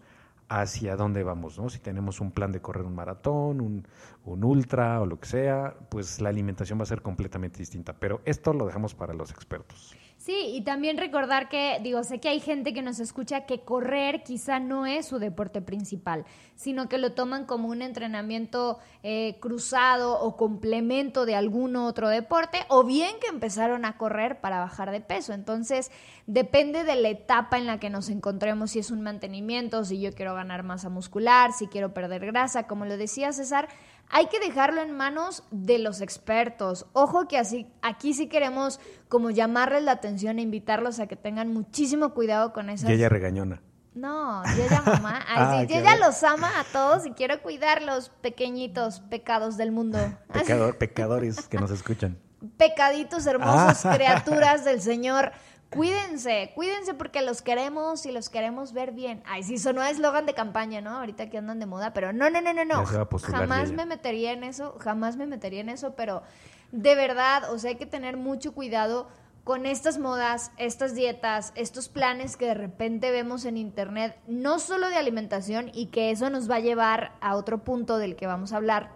[0.50, 1.70] hacia dónde vamos, ¿no?
[1.70, 3.88] Si tenemos un plan de correr un maratón, un,
[4.26, 7.94] un ultra o lo que sea, pues la alimentación va a ser completamente distinta.
[7.94, 9.96] Pero esto lo dejamos para los expertos.
[10.24, 14.24] Sí, y también recordar que, digo, sé que hay gente que nos escucha que correr
[14.24, 16.24] quizá no es su deporte principal,
[16.56, 22.60] sino que lo toman como un entrenamiento eh, cruzado o complemento de algún otro deporte,
[22.70, 25.34] o bien que empezaron a correr para bajar de peso.
[25.34, 25.92] Entonces,
[26.26, 30.14] depende de la etapa en la que nos encontremos, si es un mantenimiento, si yo
[30.14, 33.68] quiero ganar masa muscular, si quiero perder grasa, como lo decía César,
[34.10, 36.86] hay que dejarlo en manos de los expertos.
[36.94, 41.52] Ojo que así, aquí sí queremos como llamarles la atención e invitarlos a que tengan
[41.54, 42.90] muchísimo cuidado con esas...
[42.90, 43.62] Y ella regañona.
[43.96, 45.24] No, yo ya mamá.
[45.28, 49.72] Ay, Ah, yo ya los ama a todos y quiero cuidar los pequeñitos pecados del
[49.72, 49.98] mundo.
[50.30, 52.18] Así, Pecador- pecadores que nos escuchan.
[52.58, 53.94] pecaditos hermosos, Ah.
[53.96, 55.32] criaturas del Señor.
[55.76, 59.24] Cuídense, cuídense porque los queremos y los queremos ver bien.
[59.26, 60.98] Ay, sí, sonó eslogan de campaña, ¿no?
[60.98, 62.86] Ahorita que andan de moda, pero no, no, no, no, no.
[62.86, 66.24] Jamás me metería en eso, jamás me metería en eso, pero
[66.72, 69.08] de verdad, o sea, hay que tener mucho cuidado
[69.44, 74.90] con estas modas, estas dietas, estos planes que de repente vemos en internet, no solo
[74.90, 78.54] de alimentación y que eso nos va a llevar a otro punto del que vamos
[78.54, 78.92] a hablar,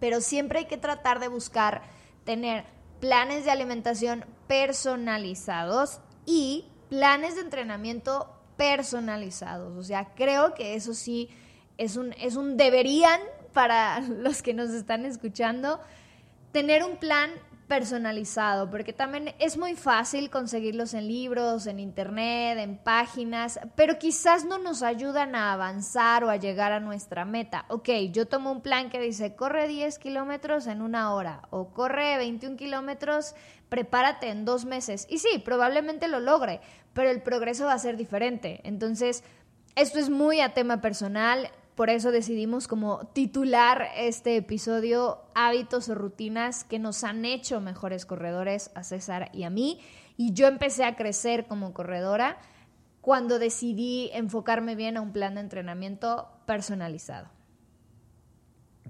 [0.00, 1.82] pero siempre hay que tratar de buscar
[2.24, 2.64] tener
[3.00, 9.76] planes de alimentación personalizados y planes de entrenamiento personalizados.
[9.76, 11.28] O sea, creo que eso sí
[11.78, 13.20] es un, es un deberían
[13.52, 15.78] para los que nos están escuchando
[16.50, 17.30] tener un plan
[17.70, 24.44] personalizado, porque también es muy fácil conseguirlos en libros, en internet, en páginas, pero quizás
[24.44, 27.66] no nos ayudan a avanzar o a llegar a nuestra meta.
[27.68, 32.16] Ok, yo tomo un plan que dice, corre 10 kilómetros en una hora o corre
[32.16, 33.36] 21 kilómetros,
[33.68, 35.06] prepárate en dos meses.
[35.08, 36.60] Y sí, probablemente lo logre,
[36.92, 38.62] pero el progreso va a ser diferente.
[38.64, 39.22] Entonces,
[39.76, 45.94] esto es muy a tema personal, por eso decidimos como titular este episodio Hábitos o
[45.94, 49.80] rutinas que nos han hecho mejores corredores a César y a mí.
[50.18, 52.36] Y yo empecé a crecer como corredora
[53.00, 57.28] cuando decidí enfocarme bien a un plan de entrenamiento personalizado.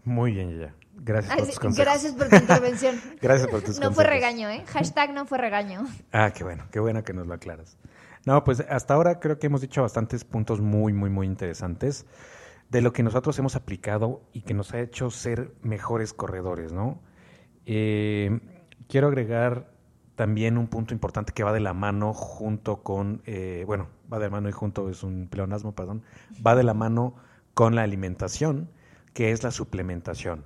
[0.03, 0.75] Muy bien, Yaya.
[0.97, 1.87] Gracias por tus consejos.
[1.87, 3.01] gracias por tu intervención.
[3.23, 4.11] Gracias por tus No fue consejos.
[4.15, 4.65] regaño, ¿eh?
[4.67, 5.87] Hashtag no fue regaño.
[6.11, 7.79] Ah, qué bueno, qué bueno que nos lo aclaras.
[8.27, 12.05] No, pues hasta ahora creo que hemos dicho bastantes puntos muy, muy, muy interesantes
[12.71, 17.01] de lo que nosotros hemos aplicado y que nos ha hecho ser mejores corredores, ¿no?
[17.67, 18.41] Eh,
[18.89, 19.73] quiero agregar
[20.15, 24.27] también un punto importante que va de la mano junto con, eh, bueno, va de
[24.27, 26.03] la mano y junto, es un pleonasmo, perdón,
[26.47, 27.15] va de la mano
[27.55, 28.71] con la alimentación,
[29.15, 30.45] que es la suplementación.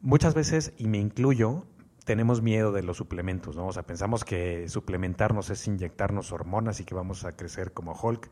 [0.00, 1.66] Muchas veces, y me incluyo,
[2.04, 3.66] tenemos miedo de los suplementos, ¿no?
[3.66, 8.30] O sea, pensamos que suplementarnos es inyectarnos hormonas y que vamos a crecer como Hulk,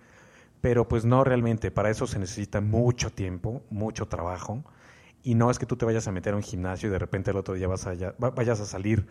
[0.63, 4.65] pero pues no realmente, para eso se necesita mucho tiempo, mucho trabajo,
[5.23, 7.33] y no es que tú te vayas a meter a un gimnasio y de repente
[7.33, 9.07] el otro día vas a, vayas a salir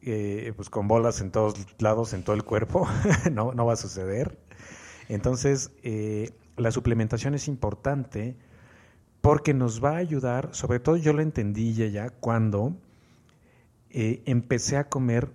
[0.00, 2.88] eh, pues con bolas en todos lados, en todo el cuerpo,
[3.32, 4.38] no, no va a suceder.
[5.08, 8.36] Entonces, eh, la suplementación es importante
[9.20, 12.76] porque nos va a ayudar, sobre todo yo lo entendí ya, cuando
[13.90, 15.32] eh, empecé a comer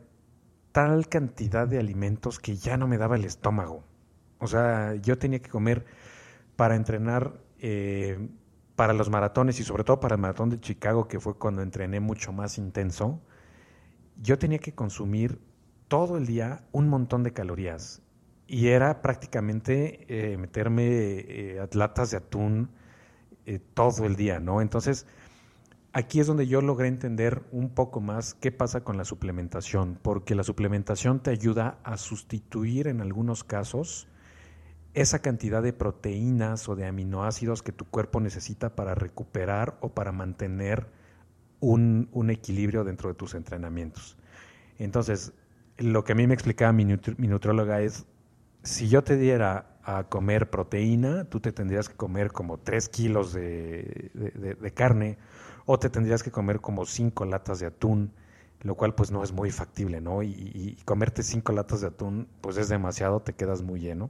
[0.71, 3.83] tal cantidad de alimentos que ya no me daba el estómago.
[4.39, 5.85] O sea, yo tenía que comer
[6.55, 7.33] para entrenar
[8.75, 11.99] para los maratones y sobre todo para el maratón de Chicago, que fue cuando entrené
[11.99, 13.21] mucho más intenso
[14.21, 15.39] yo tenía que consumir
[15.87, 18.01] todo el día un montón de calorías
[18.47, 22.69] y era prácticamente eh, meterme eh, latas de atún
[23.45, 24.61] eh, todo el día, ¿no?
[24.61, 25.05] Entonces,
[25.93, 30.35] aquí es donde yo logré entender un poco más qué pasa con la suplementación, porque
[30.35, 34.07] la suplementación te ayuda a sustituir en algunos casos
[34.93, 40.11] esa cantidad de proteínas o de aminoácidos que tu cuerpo necesita para recuperar o para
[40.11, 40.87] mantener
[41.59, 44.17] un, equilibrio dentro de tus entrenamientos.
[44.77, 45.33] Entonces,
[45.77, 48.05] lo que a mí me explicaba mi, nutróloga es,
[48.63, 53.33] si yo te diera a comer proteína, tú te tendrías que comer como 3 kilos
[53.33, 54.11] de,
[54.75, 55.17] carne
[55.65, 58.11] o te tendrías que comer como 5 latas de atún,
[58.61, 60.23] lo cual pues no es muy factible, ¿no?
[60.23, 64.09] Y, comerte 5 latas de atún pues es demasiado, te quedas muy lleno.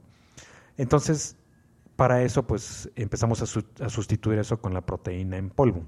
[0.78, 1.36] Entonces,
[1.96, 5.84] para eso pues empezamos a sustituir eso con la proteína en polvo.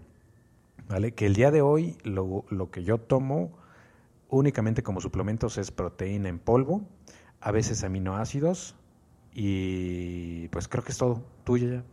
[0.88, 1.14] ¿vale?
[1.14, 3.52] Que el día de hoy lo, lo, que yo tomo
[4.28, 6.82] únicamente como suplementos es proteína en polvo,
[7.40, 8.74] a veces aminoácidos
[9.32, 11.22] y pues creo que es todo.
[11.44, 11.84] Tuya ya.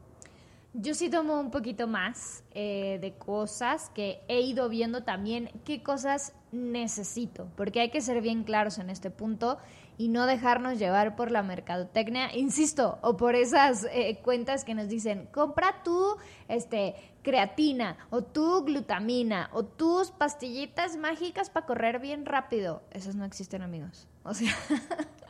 [0.73, 5.81] Yo sí tomo un poquito más eh, de cosas que he ido viendo también qué
[5.81, 9.57] cosas necesito, porque hay que ser bien claros en este punto
[9.97, 14.87] y no dejarnos llevar por la mercadotecnia, insisto, o por esas eh, cuentas que nos
[14.87, 22.25] dicen, compra tu este, creatina o tu glutamina o tus pastillitas mágicas para correr bien
[22.25, 22.83] rápido.
[22.91, 24.07] Esas no existen, amigos.
[24.23, 24.53] O sea...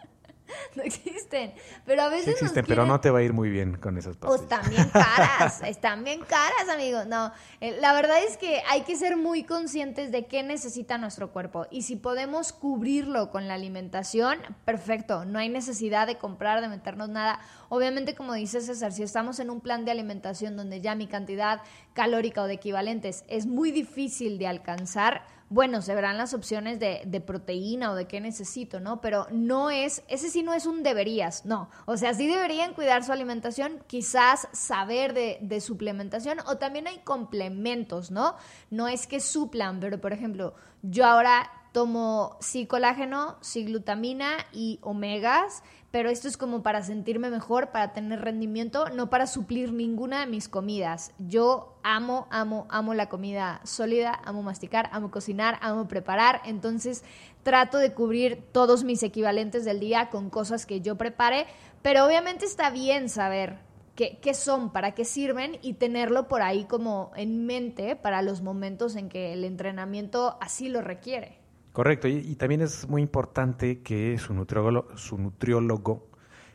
[0.76, 1.54] no existen.
[1.86, 2.26] Pero a veces.
[2.26, 4.48] Sí existen, pero no te va a ir muy bien con esas pastillas.
[4.48, 7.08] Pues también caras, están bien caras, amigos.
[7.08, 7.32] No,
[7.62, 11.68] eh, la verdad es que hay que ser muy conscientes de qué necesita nuestro cuerpo.
[11.72, 15.26] Y si podemos cubrirlo con la alimentación, perfecto.
[15.26, 17.40] No hay necesidad de comprar, de meternos nada.
[17.70, 21.62] Obviamente, como dice César, si estamos en un plan de alimentación donde ya mi cantidad
[21.94, 27.02] calórica o de equivalentes es muy difícil de alcanzar, bueno, se verán las opciones de,
[27.06, 29.00] de, proteína o de qué necesito, ¿no?
[29.00, 31.70] Pero no es, ese sí no es un deberías, no.
[31.86, 37.00] O sea, sí deberían cuidar su alimentación, quizás saber de, de suplementación o también hay
[37.00, 38.36] complementos, ¿no?
[38.70, 44.80] No es que suplan, pero por ejemplo, yo ahora tomo sí colágeno, sí glutamina y
[44.82, 45.62] omegas
[45.92, 50.28] pero esto es como para sentirme mejor, para tener rendimiento, no para suplir ninguna de
[50.28, 51.14] mis comidas.
[51.18, 57.04] Yo amo, amo, amo la comida sólida, amo masticar, amo cocinar, amo preparar, entonces
[57.44, 61.46] trato de cubrir todos mis equivalentes del día con cosas que yo prepare,
[61.82, 63.60] pero obviamente está bien saber
[63.96, 68.42] qué, qué son, para qué sirven y tenerlo por ahí como en mente para los
[68.42, 71.47] momentos en que el entrenamiento así lo requiere.
[71.78, 76.08] Correcto, y, también es muy importante que su nutriólogo, su nutriólogo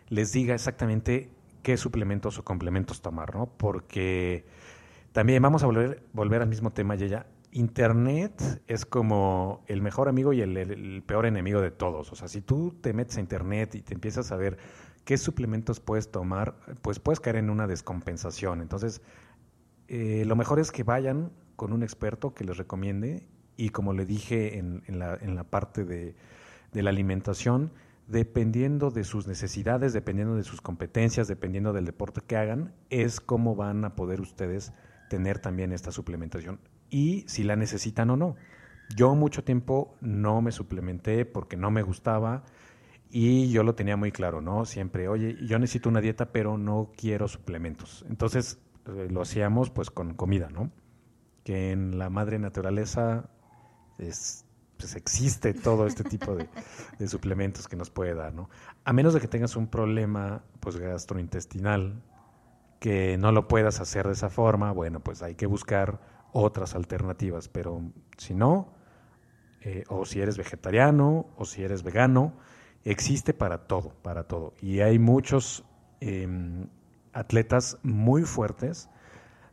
[0.09, 1.31] les diga exactamente
[1.63, 3.47] qué suplementos o complementos tomar, ¿no?
[3.47, 4.45] Porque
[5.13, 10.33] también vamos a volver, volver al mismo tema, ya Internet es como el mejor amigo
[10.33, 12.11] y el, peor enemigo de todos.
[12.11, 14.59] O sea, si tú te metes a Internet y te empiezas a ver
[15.05, 18.61] qué suplementos puedes tomar, pues puedes caer en una descompensación.
[18.61, 19.03] Entonces,
[19.87, 24.07] eh, lo mejor es que vayan con un experto que les recomiende y como le
[24.07, 26.15] dije en, la, en la, parte de,
[26.73, 27.73] la alimentación,
[28.07, 33.55] dependiendo de sus necesidades, dependiendo de sus competencias, dependiendo del deporte que hagan, es cómo
[33.55, 34.73] van a poder ustedes
[35.09, 36.59] tener también esta suplementación
[36.91, 38.37] y si la necesitan o no.
[38.95, 42.45] Yo mucho tiempo no me suplementé porque no me gustaba
[43.11, 44.65] y yo lo tenía muy claro, ¿no?
[44.65, 48.05] Siempre, oye, yo necesito una dieta, pero no quiero suplementos.
[48.09, 50.71] Entonces eh, lo hacíamos pues con comida, ¿no?
[51.45, 53.31] Que en la madre naturaleza
[54.09, 54.45] es,
[54.77, 56.49] pues existe todo este tipo de,
[57.09, 58.49] suplementos que nos puede dar, ¿no?
[58.85, 62.03] A menos de que tengas un problema pues gastrointestinal
[62.81, 66.01] que no lo puedas hacer de esa forma, bueno, pues hay que buscar
[66.33, 67.83] otras alternativas, pero
[68.17, 68.75] si no,
[69.61, 72.33] eh, o si eres vegetariano, o si eres vegano,
[72.85, 74.55] existe para todo, para todo.
[74.61, 75.65] Y hay muchos
[76.01, 76.67] em,
[77.13, 78.89] atletas muy fuertes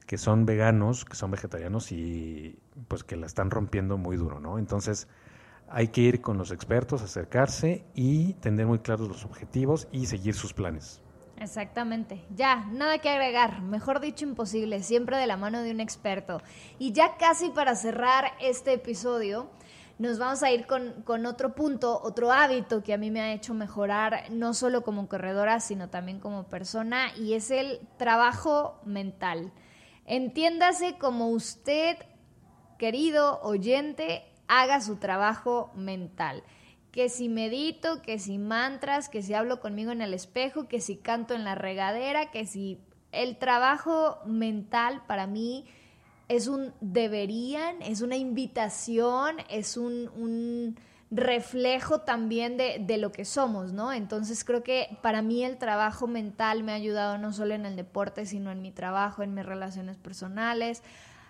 [0.10, 4.58] que son veganos, que son vegetarianos y pues que la están rompiendo muy duro, ¿no?
[4.58, 5.08] Entonces
[5.70, 10.34] hay que ir con los expertos, acercarse y tener muy claros los objetivos y seguir
[10.34, 11.04] sus planes.
[11.38, 16.42] Exactamente, ya, nada que agregar, mejor dicho imposible, siempre de la mano de un experto.
[16.80, 19.52] Y ya casi para cerrar este episodio,
[20.00, 23.32] nos vamos a ir con, con, otro punto, otro hábito que a mí me ha
[23.32, 29.54] hecho mejorar, no solo como corredora, sino también como persona, y es el trabajo mental.
[30.10, 31.96] Entiéndase como usted,
[32.80, 36.44] querido oyente, haga su trabajo mental.
[36.92, 40.98] Que si medito, que si mantras, que si hablo conmigo en el espejo, que si
[40.98, 42.80] canto en la regadera, que si
[43.12, 45.66] el trabajo mental para mí
[46.28, 50.80] es un deberían, es una invitación, es un, un
[51.12, 53.92] reflejo también de, de, lo que somos, ¿no?
[53.92, 57.76] Entonces creo que para mí el trabajo mental me ha ayudado no solo en el
[57.76, 60.84] deporte, sino en mi trabajo, en mis relaciones personales.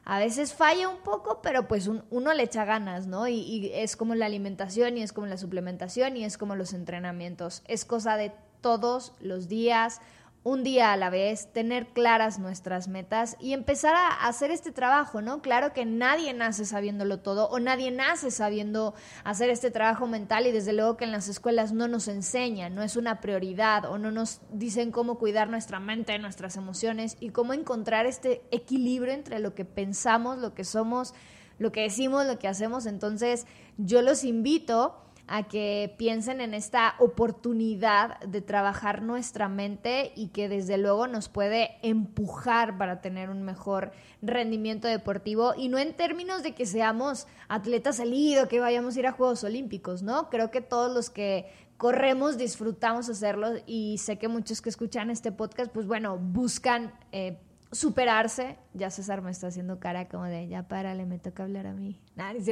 [0.03, 3.27] A veces falla un poco, pero pues uno le echa ganas, ¿no?
[3.27, 6.73] Y, y es como la alimentación y es como la suplementación y es como los
[6.73, 7.63] entrenamientos.
[7.67, 10.01] Es cosa de todos los días
[10.43, 15.21] un día a la vez, tener claras nuestras metas y empezar a hacer este trabajo,
[15.21, 15.41] ¿no?
[15.41, 18.93] Claro que nadie nace sabiéndolo todo o nadie nace sabiendo
[19.25, 22.83] hacer este trabajo mental y desde luego que en las escuelas no nos enseñan, no
[22.83, 27.53] es una prioridad o no nos dicen cómo cuidar nuestra mente, nuestras emociones y cómo
[27.53, 31.13] encontrar este equilibrio entre lo que pensamos, lo que somos,
[31.57, 32.85] lo que decimos, lo que hacemos.
[32.85, 33.45] Entonces,
[33.77, 34.95] yo los invito
[35.31, 41.29] a que piensen en esta oportunidad de trabajar nuestra mente y que desde luego nos
[41.29, 43.91] puede empujar para tener un mejor
[44.23, 48.99] rendimiento deportivo y no en términos de que seamos atletas elite o que vayamos a
[48.99, 50.31] ir a Juegos Olímpicos, ¿no?
[50.31, 51.45] Creo que todos los que
[51.77, 56.91] corremos disfrutamos hacerlo y sé que muchos que escuchan este podcast, pues bueno, buscan...
[57.11, 57.37] Eh,
[57.71, 58.57] superarse.
[58.73, 62.01] Ya César me está haciendo cara como de, ya párale, me toca hablar a mí.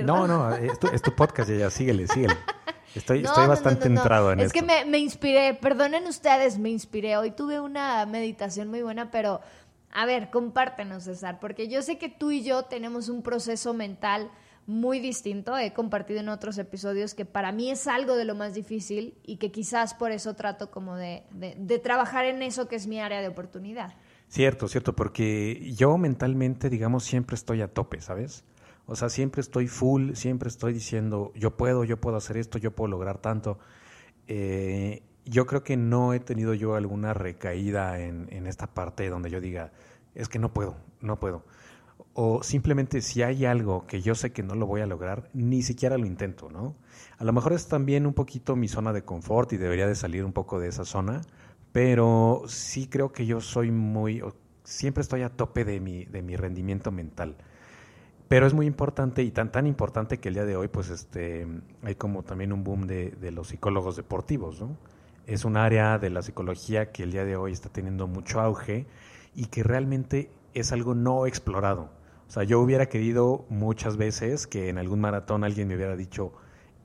[0.03, 2.35] no, no, es tu, es tu podcast, ya, síguele, síguele.
[2.97, 7.17] Estoy, estoy bastante entrado en es Es que me, me inspiré, perdonen ustedes, me inspiré.
[7.17, 9.41] Hoy tuve una meditación muy buena, pero
[9.91, 14.29] a ver, compártenos, César, porque yo sé que tú y yo tenemos un proceso mental
[14.65, 15.57] muy distinto.
[15.57, 19.37] He compartido en otros episodios que para mí es algo de lo más difícil y
[19.37, 22.99] que quizás por eso trato como de, de, de trabajar en eso que es mi
[22.99, 23.95] área de oportunidad.
[24.27, 28.43] Cierto, cierto, porque yo mentalmente, digamos, siempre estoy a tope, ¿sabes?
[28.87, 32.71] O sea, siempre estoy full, siempre estoy diciendo, yo puedo, yo puedo hacer esto, yo
[32.71, 33.59] puedo lograr tanto.
[34.27, 39.29] Eh, yo creo que no he tenido yo alguna recaída en, en, esta parte donde
[39.29, 39.73] yo diga,
[40.15, 41.43] es que no puedo, no puedo.
[42.13, 45.63] O simplemente si hay algo que yo sé que no lo voy a lograr, ni
[45.63, 46.75] siquiera lo intento, ¿no?
[47.17, 50.23] A lo mejor es también un poquito mi zona de confort y debería de salir
[50.23, 51.21] un poco de esa zona,
[51.73, 54.23] pero sí creo que yo soy muy,
[54.63, 57.35] siempre estoy a tope de mi, de mi rendimiento mental.
[58.27, 61.47] Pero es muy importante y tan tan importante que el día de hoy, pues este,
[61.83, 64.75] hay como también un boom de, de los psicólogos deportivos, ¿no?
[65.25, 68.85] Es un área de la psicología que el día de hoy está teniendo mucho auge
[69.35, 71.89] y que realmente es algo no explorado.
[72.27, 76.33] O sea, yo hubiera querido muchas veces que en algún maratón alguien me hubiera dicho,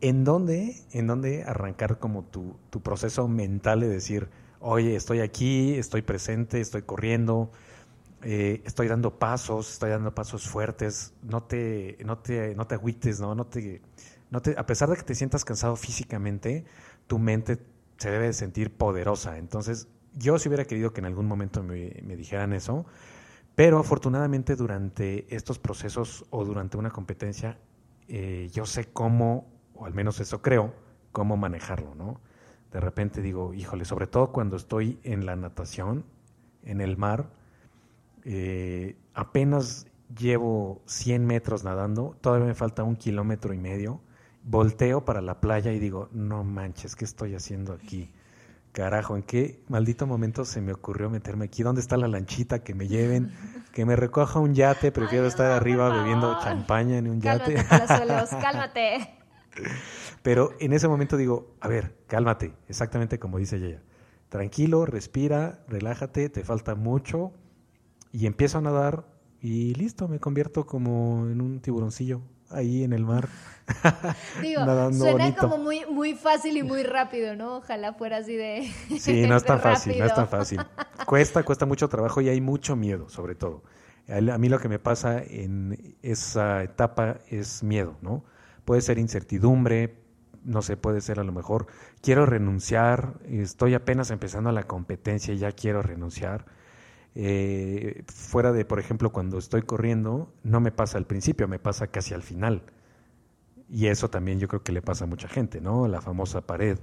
[0.01, 4.29] ¿en dónde, en dónde arrancar como tu, tu proceso mental de decir,
[4.61, 7.51] oye, estoy aquí, estoy presente, estoy corriendo,
[8.23, 13.21] eh, estoy dando pasos, estoy dando pasos fuertes, no te, no te, no te agüites,
[13.21, 13.35] ¿no?
[13.35, 13.83] No te,
[14.31, 16.65] no te, a pesar de que te sientas cansado físicamente,
[17.07, 17.59] tu mente
[17.99, 19.39] se debe de sentir poderosa.
[19.39, 22.87] Entonces, yo sí hubiera querido que en algún momento me, me dijeran eso,
[23.55, 27.59] pero afortunadamente durante estos procesos o durante una competencia,
[28.09, 30.75] eh, yo sé cómo, o al menos eso creo,
[31.13, 32.21] cómo manejarlo, ¿no?
[32.73, 36.05] de repente digo, híjole, sobre todo cuando estoy en la natación,
[36.65, 37.31] en el mar,
[38.25, 39.87] eh, apenas
[40.19, 44.01] llevo 100 metros nadando, todavía me falta un kilómetro y medio,
[44.45, 48.13] volteo para la playa y digo, no manches, ¿qué estoy haciendo aquí?
[48.73, 51.63] Carajo, ¿en qué maldito momento se me ocurrió meterme aquí?
[51.63, 52.65] ¿Dónde está la lanchita?
[52.65, 53.31] Que me lleven,
[53.73, 57.55] que me recoja un yate, prefiero estar arriba bebiendo champaña en un yate.
[57.55, 59.19] Cálmate, cálmate.
[60.23, 63.83] Pero en ese momento digo, a ver, cálmate, exactamente como dice ella.
[64.31, 67.35] Tranquilo, respira, relájate, te falta mucho.
[68.13, 69.05] Y empiezo a nadar
[69.41, 73.29] y listo, me convierto como en un tiburoncillo ahí en el mar.
[74.43, 77.57] Digo, suena como muy, muy fácil y muy rápido, ¿no?
[77.57, 78.71] Ojalá fuera así de.
[79.01, 80.61] Sí, no es tan fácil, no es tan fácil.
[81.07, 83.63] Cuesta, cuesta mucho trabajo y hay mucho miedo, sobre todo.
[84.09, 88.25] A mí lo que me pasa en esa etapa es miedo, ¿no?
[88.65, 89.97] Puede ser incertidumbre,
[90.45, 91.67] no sé, puede ser a lo mejor,
[92.01, 96.47] quiero renunciar, estoy apenas empezando la competencia y ya quiero renunciar.
[97.15, 101.89] Eh, fuera de, por ejemplo, cuando estoy corriendo, no me pasa al principio, me pasa
[101.89, 102.63] casi al final.
[103.69, 105.89] Y eso también yo creo que le pasa a mucha gente, ¿no?
[105.89, 106.79] La famosa pared.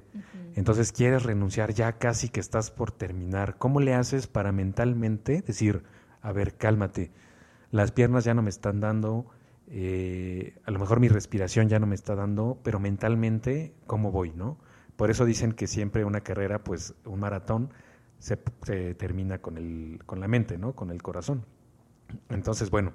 [0.56, 3.58] Entonces quieres renunciar ya casi que estás por terminar.
[3.58, 5.84] ¿Cómo le haces para mentalmente decir,
[6.22, 7.12] a ver, cálmate,
[7.72, 9.28] las piernas ya no me están dando,
[9.68, 14.32] eh, a lo mejor mi respiración ya no me está dando, pero mentalmente, ¿cómo voy,
[14.34, 14.58] no?
[14.96, 17.72] Por eso dicen que siempre una carrera, pues un maratón,
[18.20, 20.74] se, termina con, el, con la mente, ¿no?
[20.74, 21.46] Con el corazón.
[22.30, 22.94] Entonces, bueno,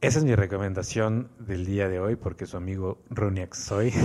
[0.00, 3.92] esa es mi recomendación del día de hoy, porque su amigo Runiax soy.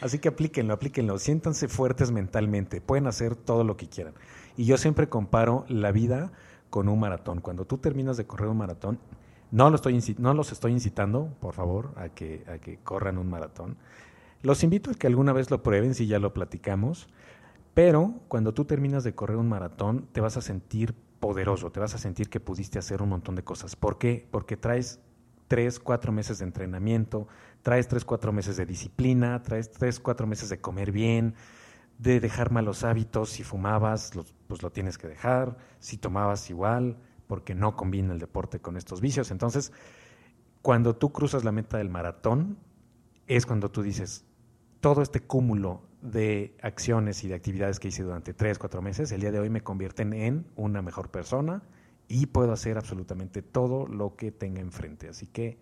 [0.00, 4.14] Así que aplíquenlo, aplíquenlo, siéntanse fuertes mentalmente, pueden hacer todo lo que quieran.
[4.56, 6.32] Y yo siempre comparo la vida
[6.70, 7.40] con un maratón.
[7.40, 8.98] Cuando tú terminas de correr un maratón,
[9.50, 13.28] no, lo estoy, no los estoy incitando, por favor, a que, a que corran un
[13.28, 13.76] maratón.
[14.42, 17.08] Los invito a que alguna vez lo prueben si ya lo platicamos.
[17.74, 21.94] Pero cuando tú terminas de correr un maratón, te vas a sentir poderoso, te vas
[21.94, 23.76] a sentir que pudiste hacer un montón de cosas.
[23.76, 24.28] ¿Por qué?
[24.30, 25.00] Porque traes
[25.48, 27.26] tres, cuatro meses de entrenamiento,
[27.62, 31.34] traes tres, cuatro meses de disciplina, traes tres, cuatro meses de comer bien,
[31.98, 33.30] de dejar malos hábitos.
[33.30, 34.12] Si fumabas,
[34.46, 35.56] pues lo tienes que dejar.
[35.80, 36.96] Si tomabas igual,
[37.26, 39.30] porque no combina el deporte con estos vicios.
[39.30, 39.72] Entonces,
[40.62, 42.58] cuando tú cruzas la meta del maratón,
[43.26, 44.24] es cuando tú dices,
[44.80, 49.22] todo este cúmulo de acciones y de actividades que hice durante tres, cuatro meses, el
[49.22, 51.62] día de hoy me convierten en una mejor persona
[52.08, 55.08] y puedo hacer absolutamente todo lo que tenga enfrente.
[55.08, 55.58] Así que,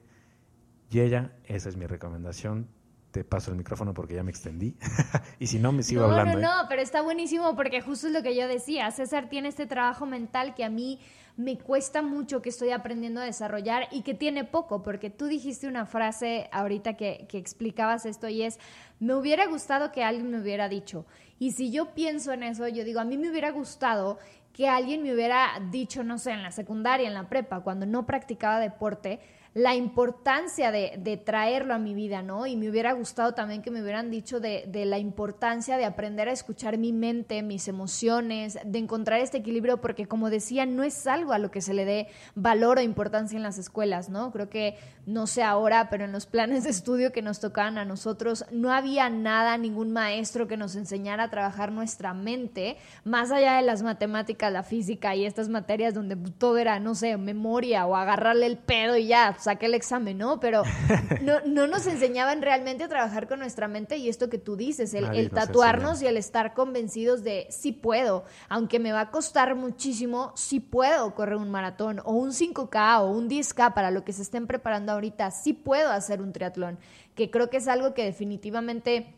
[0.90, 2.66] Yeya, esa es mi recomendación
[3.12, 4.74] te paso el micrófono porque ya me extendí.
[5.38, 6.34] y si no, me sigo hablando.
[6.34, 6.42] No, no, ¿eh?
[6.62, 8.90] no, pero está buenísimo porque justo es lo que yo decía.
[8.90, 10.98] César tiene este trabajo mental que a mí
[11.36, 15.68] me cuesta mucho, que estoy aprendiendo a desarrollar y que tiene poco, porque tú dijiste
[15.68, 18.58] una frase ahorita que, que explicabas esto y es,
[18.98, 21.06] me hubiera gustado que alguien me hubiera dicho.
[21.38, 24.18] Y si yo pienso en eso, yo digo, a mí me hubiera gustado
[24.52, 28.06] que alguien me hubiera dicho, no sé, en la secundaria, en la prepa, cuando no
[28.06, 29.20] practicaba deporte,
[29.54, 32.46] la importancia de, traerlo a mi vida, ¿no?
[32.46, 36.32] Y me hubiera gustado también que me hubieran dicho de, la importancia de aprender a
[36.32, 41.32] escuchar mi mente, mis emociones, de encontrar este equilibrio, porque como decía, no es algo
[41.32, 44.32] a lo que se le dé valor o importancia en las escuelas, ¿no?
[44.32, 47.84] Creo que, no sé ahora, pero en los planes de estudio que nos tocaban a
[47.84, 53.56] nosotros, no había nada, ningún maestro que nos enseñara a trabajar nuestra mente, más allá
[53.56, 57.96] de las matemáticas, la física y estas materias donde todo era, no sé, memoria o
[57.96, 60.40] agarrarle el pedo y ya, saqué el examen, ¿no?
[60.40, 60.62] Pero
[61.22, 64.94] no, no, nos enseñaban realmente a trabajar con nuestra mente y esto que tú dices,
[64.94, 70.32] el, tatuarnos y el estar convencidos de sí puedo, aunque me va a costar muchísimo,
[70.36, 74.22] sí puedo correr un maratón o un 5K o un 10K para lo que se
[74.22, 76.78] estén preparando ahorita, sí puedo hacer un triatlón,
[77.14, 79.14] que creo que es algo que definitivamente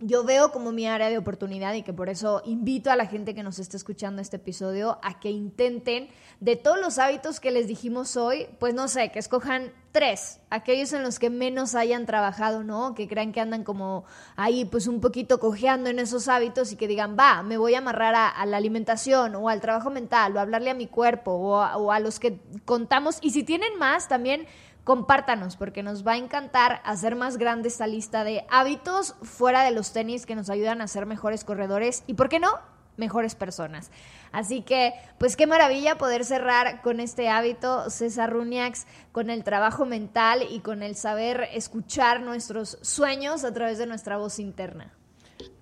[0.00, 3.34] yo veo como mi área de oportunidad y que por eso invito a la gente
[3.34, 6.08] que nos esté escuchando este episodio a que intenten
[6.40, 10.92] de todos los hábitos que les dijimos hoy, pues no sé, que escojan tres, aquellos
[10.94, 12.94] en los que menos hayan trabajado, ¿no?
[12.94, 14.04] Que crean que andan como
[14.36, 17.78] ahí pues un poquito cojeando en esos hábitos y que digan, va, me voy a
[17.78, 21.60] amarrar a, la alimentación o al trabajo mental o a hablarle a mi cuerpo o
[21.60, 23.18] o a los que contamos.
[23.20, 24.46] Y si tienen más, también
[24.90, 29.70] compártanos porque nos va a encantar hacer más grande esta lista de hábitos fuera de
[29.70, 32.48] los tenis que nos ayudan a ser mejores corredores y, ¿por qué no?
[32.96, 33.92] mejores personas.
[34.32, 39.86] Así que, pues qué maravilla poder cerrar con este hábito, César Runiax, con el trabajo
[39.86, 44.92] mental y con el saber escuchar nuestros sueños a través de nuestra voz interna.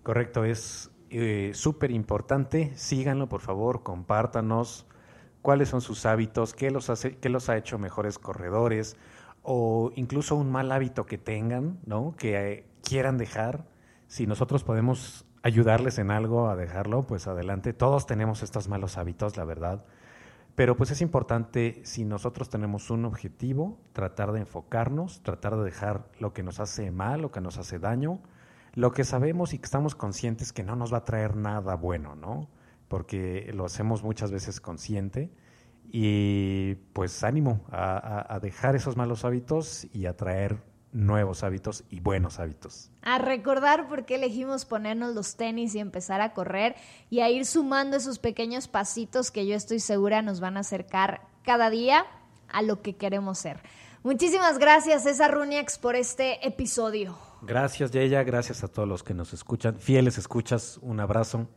[0.05, 2.73] Correcto, es eh, súper importante.
[2.77, 4.87] Síganlo, por favor, compártanos
[5.43, 8.97] cuáles son sus hábitos, qué los, hace, qué los ha hecho mejores corredores,
[9.51, 12.15] o incluso un mal hábito que tengan, ¿no?
[12.19, 13.65] Que eh, quieran dejar.
[14.07, 17.73] Si nosotros podemos ayudarles en algo a dejarlo, pues adelante.
[17.73, 19.87] Todos tenemos estos malos hábitos, la verdad.
[20.55, 26.11] Pero pues es importante, si nosotros tenemos un objetivo, tratar de enfocarnos, tratar de dejar
[26.19, 28.21] lo que nos hace mal, lo que nos hace daño,
[28.75, 32.17] lo que sabemos y que estamos conscientes que no nos va a traer nada bueno,
[32.17, 32.51] ¿no?
[32.87, 35.33] Porque lo hacemos muchas veces consciente
[35.91, 40.63] y pues ánimo a, dejar esos malos hábitos y a traer
[40.93, 42.91] nuevos hábitos y buenos hábitos.
[43.03, 46.77] A recordar por qué elegimos ponernos los tenis y empezar a correr
[47.11, 51.23] y a ir sumando esos pequeños pasitos que yo estoy segura nos van a acercar
[51.43, 52.07] cada día
[52.49, 53.61] a lo que queremos ser.
[54.03, 57.19] Muchísimas gracias, César Runiax, por este episodio.
[57.43, 58.23] Gracias, Yeya.
[58.23, 59.79] Gracias a todos los que nos escuchan.
[59.79, 60.79] Fieles escuchas.
[60.83, 61.49] Un abrazo.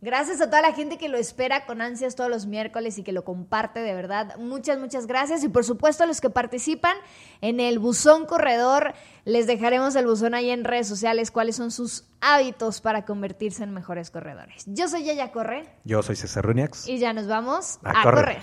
[0.00, 3.10] Gracias a toda la gente que lo espera con ansias todos los miércoles y que
[3.12, 4.36] lo comparte, de verdad.
[4.38, 5.42] Muchas, muchas gracias.
[5.42, 6.96] Y por supuesto a los que participan
[7.40, 8.94] en el buzón corredor,
[9.24, 13.74] les dejaremos el buzón ahí en redes sociales, cuáles son sus hábitos para convertirse en
[13.74, 14.64] mejores corredores.
[14.66, 15.68] Yo soy Yaya Corre.
[15.84, 16.86] Yo soy César Runiax.
[16.88, 18.24] Y ya nos vamos a, a correr.
[18.24, 18.42] correr.